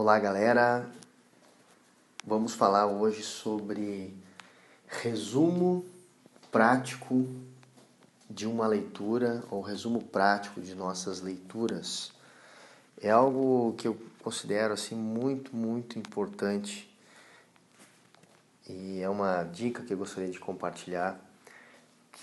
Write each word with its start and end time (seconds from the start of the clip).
Olá, 0.00 0.16
galera. 0.16 0.88
Vamos 2.24 2.54
falar 2.54 2.86
hoje 2.86 3.24
sobre 3.24 4.16
resumo 4.86 5.84
prático 6.52 7.26
de 8.30 8.46
uma 8.46 8.68
leitura 8.68 9.42
ou 9.50 9.60
resumo 9.60 10.00
prático 10.00 10.60
de 10.60 10.72
nossas 10.76 11.20
leituras. 11.20 12.12
É 13.02 13.10
algo 13.10 13.74
que 13.76 13.88
eu 13.88 14.00
considero 14.22 14.72
assim 14.72 14.94
muito, 14.94 15.56
muito 15.56 15.98
importante 15.98 16.88
e 18.68 19.00
é 19.00 19.08
uma 19.08 19.42
dica 19.42 19.82
que 19.82 19.92
eu 19.92 19.98
gostaria 19.98 20.30
de 20.30 20.38
compartilhar 20.38 21.18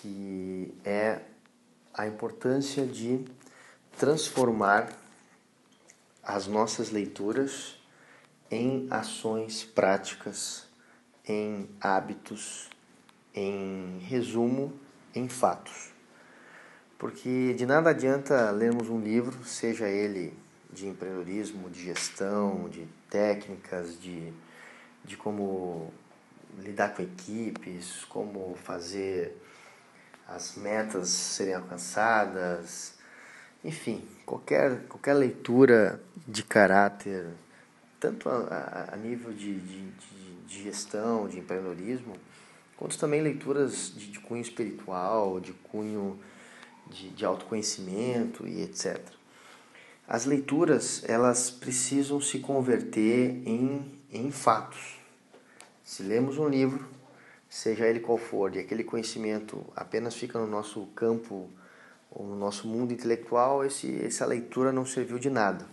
que 0.02 0.74
é 0.86 1.20
a 1.94 2.08
importância 2.08 2.86
de 2.86 3.26
transformar 3.98 5.04
as 6.26 6.48
nossas 6.48 6.90
leituras 6.90 7.78
em 8.50 8.88
ações 8.90 9.64
práticas, 9.64 10.68
em 11.28 11.70
hábitos, 11.80 12.70
em 13.34 14.00
resumo, 14.00 14.74
em 15.14 15.30
fatos. 15.30 15.94
Porque 16.98 17.54
de 17.54 17.66
nada 17.66 17.92
adianta 17.92 18.50
lermos 18.52 18.90
um 18.90 19.00
livro, 19.00 19.44
seja 19.44 19.88
ele 19.88 20.34
de 20.72 20.88
empreendedorismo, 20.88 21.70
de 21.70 21.84
gestão, 21.84 22.68
de 22.70 22.88
técnicas, 23.10 24.00
de, 24.00 24.34
de 25.04 25.16
como 25.16 25.94
lidar 26.58 26.94
com 26.96 27.04
equipes, 27.04 28.04
como 28.06 28.56
fazer 28.64 29.36
as 30.28 30.56
metas 30.56 31.10
serem 31.10 31.54
alcançadas, 31.54 32.95
enfim, 33.66 34.02
qualquer, 34.26 34.84
qualquer 34.88 35.16
leitura 35.16 36.00
de 36.28 36.44
caráter, 36.44 37.26
tanto 38.00 38.30
a, 38.30 38.90
a 38.94 38.96
nível 38.96 39.34
de, 39.34 39.60
de, 39.60 39.90
de, 40.48 40.64
gestão, 40.64 41.28
de 41.28 41.40
empreendedorismo, 41.40 42.16
quanto 42.78 42.98
também 43.00 43.22
leituras 43.22 43.92
de, 43.96 44.12
de 44.12 44.20
cunho 44.20 44.42
espiritual, 44.42 45.40
de 45.40 45.52
cunho 45.52 46.20
de, 46.88 47.10
de 47.10 47.26
autoconhecimento 47.26 48.48
e 48.48 48.62
etc. 48.62 49.02
As 50.08 50.26
leituras, 50.26 51.04
elas 51.08 51.50
precisam 51.50 52.22
se 52.22 52.38
converter 52.38 53.42
em, 53.48 54.00
em 54.12 54.30
fatos. 54.30 55.00
Se 55.84 56.04
lemos 56.04 56.38
um 56.38 56.48
livro, 56.48 56.88
seja 57.50 57.88
ele 57.88 58.00
qual 58.00 58.20
for, 58.20 58.56
e 58.56 58.60
aquele 58.60 58.84
conhecimento 58.84 59.66
apenas 59.76 60.14
fica 60.14 60.38
no 60.38 60.46
nosso 60.46 60.86
campo 60.96 61.50
no 62.24 62.36
nosso 62.36 62.68
mundo 62.68 62.94
intelectual, 62.94 63.66
esse, 63.66 64.04
essa 64.04 64.26
leitura 64.26 64.72
não 64.72 64.86
serviu 64.86 65.20
de 65.20 65.30
nada. 65.30 65.66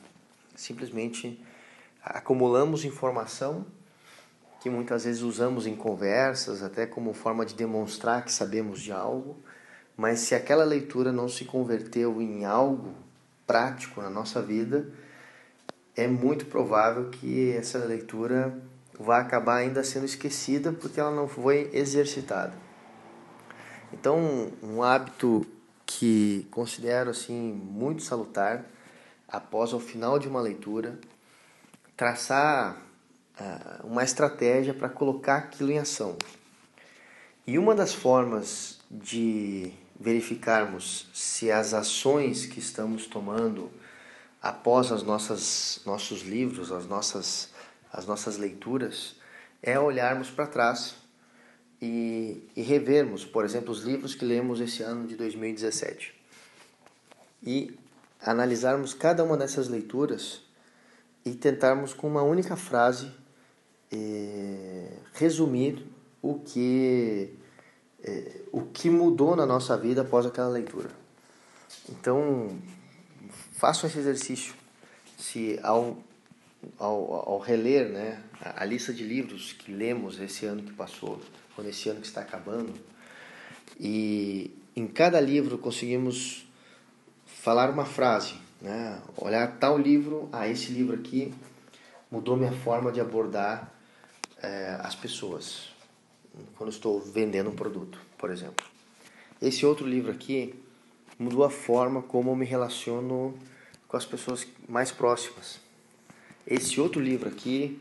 Simplesmente 0.56 1.40
acumulamos 2.02 2.84
informação 2.84 3.64
que 4.60 4.70
muitas 4.70 5.04
vezes 5.04 5.22
usamos 5.22 5.66
em 5.66 5.74
conversas, 5.74 6.62
até 6.62 6.86
como 6.86 7.12
forma 7.12 7.44
de 7.44 7.54
demonstrar 7.54 8.24
que 8.24 8.32
sabemos 8.32 8.80
de 8.80 8.92
algo, 8.92 9.36
mas 9.96 10.20
se 10.20 10.34
aquela 10.34 10.64
leitura 10.64 11.12
não 11.12 11.28
se 11.28 11.44
converteu 11.44 12.22
em 12.22 12.44
algo 12.44 12.94
prático 13.46 14.00
na 14.00 14.08
nossa 14.08 14.40
vida, 14.40 14.88
é 15.96 16.06
muito 16.06 16.46
provável 16.46 17.10
que 17.10 17.52
essa 17.52 17.78
leitura 17.78 18.56
vá 18.98 19.18
acabar 19.18 19.56
ainda 19.56 19.82
sendo 19.82 20.06
esquecida 20.06 20.72
porque 20.72 21.00
ela 21.00 21.10
não 21.10 21.28
foi 21.28 21.68
exercitada. 21.72 22.54
Então, 23.92 24.50
um 24.62 24.82
hábito 24.82 25.44
que 26.02 26.48
considero 26.50 27.10
assim 27.10 27.52
muito 27.52 28.02
salutar 28.02 28.64
após 29.28 29.72
o 29.72 29.78
final 29.78 30.18
de 30.18 30.26
uma 30.26 30.40
leitura 30.40 30.98
traçar 31.96 32.76
uh, 33.38 33.86
uma 33.86 34.02
estratégia 34.02 34.74
para 34.74 34.88
colocar 34.88 35.36
aquilo 35.36 35.70
em 35.70 35.78
ação. 35.78 36.16
E 37.46 37.56
uma 37.56 37.72
das 37.72 37.94
formas 37.94 38.80
de 38.90 39.72
verificarmos 39.94 41.08
se 41.14 41.52
as 41.52 41.72
ações 41.72 42.46
que 42.46 42.58
estamos 42.58 43.06
tomando 43.06 43.70
após 44.42 44.90
as 44.90 45.04
nossas 45.04 45.82
nossos 45.86 46.22
livros, 46.22 46.72
as 46.72 46.84
nossas 46.84 47.50
as 47.92 48.06
nossas 48.06 48.38
leituras, 48.38 49.14
é 49.62 49.78
olharmos 49.78 50.32
para 50.32 50.48
trás 50.48 50.96
e, 51.82 52.48
e 52.54 52.62
revermos, 52.62 53.24
por 53.24 53.44
exemplo, 53.44 53.72
os 53.72 53.82
livros 53.82 54.14
que 54.14 54.24
lemos 54.24 54.60
esse 54.60 54.84
ano 54.84 55.04
de 55.04 55.16
2017 55.16 56.14
e 57.42 57.76
analisarmos 58.20 58.94
cada 58.94 59.24
uma 59.24 59.36
dessas 59.36 59.66
leituras 59.66 60.42
e 61.24 61.34
tentarmos 61.34 61.92
com 61.92 62.06
uma 62.06 62.22
única 62.22 62.54
frase 62.54 63.10
eh, 63.90 64.92
resumir 65.14 65.84
o 66.22 66.38
que 66.38 67.34
eh, 68.04 68.42
o 68.52 68.62
que 68.62 68.88
mudou 68.88 69.34
na 69.34 69.44
nossa 69.44 69.76
vida 69.76 70.02
após 70.02 70.24
aquela 70.24 70.48
leitura. 70.48 70.90
Então, 71.88 72.56
façam 73.52 73.90
esse 73.90 73.98
exercício. 73.98 74.54
Se 75.18 75.58
ao, 75.62 75.96
ao, 76.78 77.30
ao 77.30 77.38
reler 77.38 77.88
né, 77.88 78.22
a, 78.40 78.62
a 78.62 78.64
lista 78.64 78.92
de 78.92 79.04
livros 79.04 79.52
que 79.52 79.72
lemos 79.72 80.20
esse 80.20 80.46
ano 80.46 80.62
que 80.62 80.72
passou, 80.72 81.20
ou 81.56 81.64
nesse 81.64 81.88
ano 81.88 82.00
que 82.00 82.06
está 82.06 82.20
acabando, 82.20 82.72
e 83.78 84.50
em 84.74 84.86
cada 84.86 85.20
livro 85.20 85.58
conseguimos 85.58 86.46
falar 87.26 87.70
uma 87.70 87.84
frase, 87.84 88.34
né? 88.60 89.00
olhar 89.16 89.58
tal 89.58 89.76
livro, 89.76 90.28
ah, 90.32 90.48
esse 90.48 90.70
livro 90.72 90.94
aqui 90.94 91.34
mudou 92.10 92.36
minha 92.36 92.52
forma 92.52 92.92
de 92.92 93.00
abordar 93.00 93.72
é, 94.42 94.78
as 94.80 94.94
pessoas 94.94 95.72
quando 96.56 96.70
estou 96.70 97.00
vendendo 97.00 97.50
um 97.50 97.54
produto, 97.54 97.98
por 98.16 98.30
exemplo. 98.30 98.66
Esse 99.40 99.66
outro 99.66 99.86
livro 99.86 100.12
aqui 100.12 100.54
mudou 101.18 101.44
a 101.44 101.50
forma 101.50 102.02
como 102.02 102.30
eu 102.30 102.36
me 102.36 102.46
relaciono 102.46 103.34
com 103.88 103.96
as 103.96 104.06
pessoas 104.06 104.46
mais 104.68 104.90
próximas. 104.90 105.60
Esse 106.46 106.80
outro 106.80 107.00
livro 107.00 107.28
aqui 107.28 107.80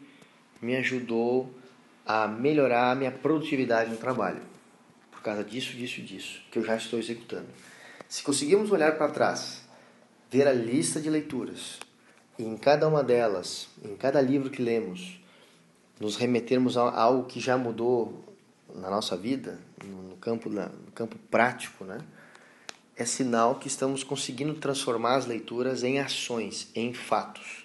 me 0.61 0.75
ajudou 0.75 1.53
a 2.05 2.27
melhorar 2.27 2.91
a 2.91 2.95
minha 2.95 3.11
produtividade 3.11 3.89
no 3.89 3.97
trabalho. 3.97 4.41
Por 5.11 5.21
causa 5.21 5.43
disso, 5.43 5.75
disso, 5.75 6.01
disso, 6.01 6.41
que 6.51 6.59
eu 6.59 6.63
já 6.63 6.75
estou 6.75 6.99
executando. 6.99 7.47
Se 8.07 8.23
conseguirmos 8.23 8.71
olhar 8.71 8.97
para 8.97 9.11
trás, 9.11 9.61
ver 10.29 10.47
a 10.47 10.53
lista 10.53 10.99
de 10.99 11.09
leituras, 11.09 11.79
e 12.37 12.43
em 12.43 12.57
cada 12.57 12.87
uma 12.87 13.03
delas, 13.03 13.67
em 13.83 13.95
cada 13.95 14.21
livro 14.21 14.49
que 14.49 14.61
lemos, 14.61 15.19
nos 15.99 16.15
remetermos 16.15 16.77
a 16.77 16.89
algo 16.89 17.27
que 17.27 17.39
já 17.39 17.57
mudou 17.57 18.23
na 18.73 18.89
nossa 18.89 19.15
vida, 19.15 19.59
no 19.83 20.15
campo, 20.17 20.49
no 20.49 20.91
campo 20.93 21.17
prático, 21.29 21.83
né? 21.83 21.99
é 22.95 23.05
sinal 23.05 23.55
que 23.55 23.67
estamos 23.67 24.03
conseguindo 24.03 24.53
transformar 24.53 25.15
as 25.15 25.25
leituras 25.25 25.83
em 25.83 25.99
ações, 25.99 26.69
em 26.75 26.93
fatos. 26.93 27.60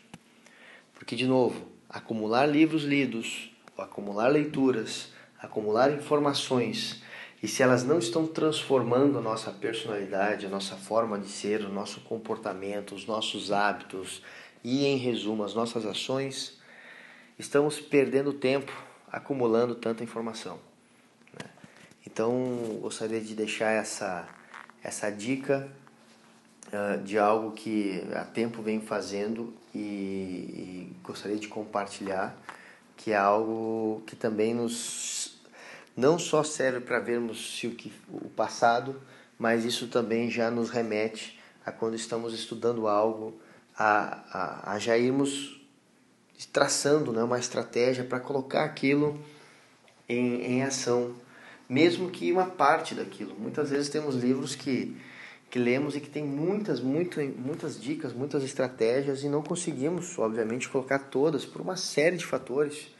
Porque, 0.96 1.14
de 1.14 1.26
novo, 1.26 1.66
acumular 1.88 2.46
livros 2.46 2.82
lidos, 2.82 3.50
acumular 3.78 4.28
leituras, 4.28 5.10
acumular 5.38 5.92
informações, 5.92 7.02
e 7.42 7.46
se 7.46 7.62
elas 7.62 7.84
não 7.84 7.98
estão 7.98 8.26
transformando 8.26 9.18
a 9.18 9.20
nossa 9.20 9.52
personalidade, 9.52 10.46
a 10.46 10.48
nossa 10.48 10.74
forma 10.74 11.18
de 11.18 11.28
ser, 11.28 11.60
o 11.60 11.68
nosso 11.68 12.00
comportamento, 12.00 12.94
os 12.94 13.06
nossos 13.06 13.52
hábitos 13.52 14.22
e, 14.64 14.84
em 14.86 14.96
resumo, 14.96 15.44
as 15.44 15.54
nossas 15.54 15.84
ações, 15.84 16.58
estamos 17.38 17.78
perdendo 17.78 18.32
tempo 18.32 18.72
acumulando 19.12 19.74
tanta 19.74 20.02
informação. 20.02 20.58
Né? 21.32 21.48
Então, 22.06 22.78
gostaria 22.80 23.20
de 23.20 23.34
deixar 23.34 23.70
essa, 23.70 24.26
essa 24.82 25.10
dica 25.10 25.70
uh, 26.68 27.02
de 27.02 27.18
algo 27.18 27.52
que 27.52 28.02
há 28.14 28.24
tempo 28.24 28.62
vem 28.62 28.80
fazendo 28.80 29.52
e, 29.74 29.78
e 29.78 30.96
gostaria 31.02 31.38
de 31.38 31.48
compartilhar 31.48 32.36
que 32.96 33.12
é 33.12 33.16
algo 33.16 34.02
que 34.06 34.16
também 34.16 34.54
nos 34.54 35.36
não 35.96 36.18
só 36.18 36.42
serve 36.42 36.80
para 36.80 36.98
vermos 36.98 37.58
se 37.58 37.66
o, 37.66 37.74
que, 37.74 37.92
o 38.10 38.28
passado, 38.30 39.00
mas 39.38 39.64
isso 39.64 39.88
também 39.88 40.30
já 40.30 40.50
nos 40.50 40.70
remete 40.70 41.38
a 41.64 41.72
quando 41.72 41.94
estamos 41.94 42.34
estudando 42.34 42.86
algo, 42.86 43.38
a, 43.76 44.22
a, 44.30 44.72
a 44.72 44.78
já 44.78 44.96
irmos 44.96 45.60
traçando 46.52 47.12
né, 47.12 47.22
uma 47.22 47.38
estratégia 47.38 48.04
para 48.04 48.20
colocar 48.20 48.64
aquilo 48.64 49.18
em, 50.08 50.42
em 50.42 50.62
ação, 50.62 51.14
mesmo 51.68 52.10
que 52.10 52.30
uma 52.30 52.46
parte 52.46 52.94
daquilo. 52.94 53.34
Muitas 53.38 53.70
vezes 53.70 53.88
temos 53.88 54.16
livros 54.16 54.54
que, 54.54 54.96
que 55.50 55.58
lemos 55.58 55.96
e 55.96 56.00
que 56.00 56.10
tem 56.10 56.24
muitas, 56.24 56.80
muito, 56.80 57.20
muitas 57.20 57.80
dicas, 57.80 58.12
muitas 58.12 58.42
estratégias 58.42 59.22
e 59.22 59.28
não 59.28 59.42
conseguimos, 59.42 60.18
obviamente, 60.18 60.68
colocar 60.68 60.98
todas 60.98 61.44
por 61.44 61.60
uma 61.60 61.76
série 61.76 62.16
de 62.16 62.26
fatores 62.26 62.94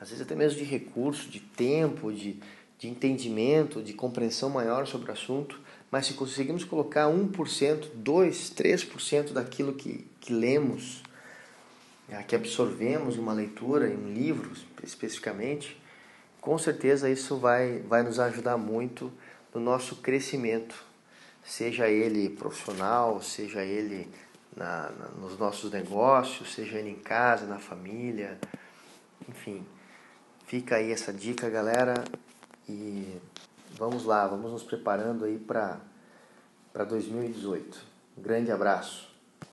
às 0.00 0.08
vezes 0.08 0.22
até 0.22 0.34
mesmo 0.34 0.58
de 0.58 0.64
recurso, 0.64 1.28
de 1.28 1.40
tempo, 1.40 2.10
de, 2.10 2.40
de 2.78 2.88
entendimento, 2.88 3.82
de 3.82 3.92
compreensão 3.92 4.48
maior 4.48 4.86
sobre 4.86 5.10
o 5.10 5.12
assunto, 5.12 5.60
mas 5.90 6.06
se 6.06 6.14
conseguimos 6.14 6.64
colocar 6.64 7.06
1%, 7.06 7.90
2%, 8.02 8.54
3% 8.54 9.32
daquilo 9.32 9.74
que, 9.74 10.06
que 10.18 10.32
lemos 10.32 11.02
é, 12.08 12.22
que 12.22 12.34
absorvemos 12.34 13.18
uma 13.18 13.34
leitura, 13.34 13.88
em 13.88 13.96
um 13.96 14.12
livro 14.12 14.50
especificamente, 14.82 15.78
com 16.40 16.56
certeza 16.56 17.10
isso 17.10 17.36
vai, 17.36 17.80
vai 17.80 18.02
nos 18.02 18.18
ajudar 18.18 18.56
muito 18.56 19.12
no 19.54 19.60
nosso 19.60 19.96
crescimento, 19.96 20.82
seja 21.44 21.88
ele 21.88 22.28
profissional, 22.30 23.20
seja 23.22 23.62
ele 23.62 24.08
na, 24.56 24.90
na, 24.90 25.08
nos 25.20 25.38
nossos 25.38 25.70
negócios, 25.70 26.54
seja 26.54 26.78
ele 26.78 26.90
em 26.90 26.98
casa, 26.98 27.46
na 27.46 27.58
família, 27.58 28.38
enfim. 29.28 29.66
Fica 30.46 30.76
aí 30.76 30.90
essa 30.90 31.12
dica, 31.12 31.48
galera, 31.48 32.04
e 32.68 33.20
vamos 33.76 34.04
lá, 34.04 34.26
vamos 34.26 34.50
nos 34.50 34.62
preparando 34.62 35.24
aí 35.24 35.38
para 35.38 35.80
2018. 36.84 37.78
Um 38.18 38.22
grande 38.22 38.50
abraço. 38.50 39.09